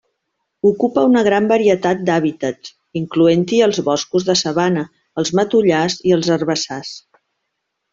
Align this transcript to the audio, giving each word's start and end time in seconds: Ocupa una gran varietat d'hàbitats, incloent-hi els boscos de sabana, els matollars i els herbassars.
Ocupa 0.69 1.03
una 1.09 1.21
gran 1.27 1.49
varietat 1.51 2.01
d'hàbitats, 2.07 2.73
incloent-hi 3.03 3.63
els 3.69 3.83
boscos 3.93 4.29
de 4.33 4.39
sabana, 4.45 4.89
els 5.25 5.37
matollars 5.43 6.03
i 6.13 6.21
els 6.21 6.37
herbassars. 6.41 7.01